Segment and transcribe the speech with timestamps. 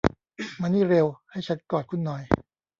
[0.61, 2.23] มานี่เร็ว ให้ฉันกอดคุณหน่อย